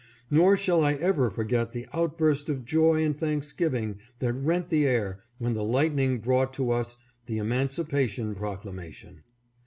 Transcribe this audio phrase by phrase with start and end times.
[0.31, 5.21] Nor shall I ever forget the outburst of joy and thanksgiving that rent the air
[5.37, 9.21] when the lightning brought to us the emancipation proclamation.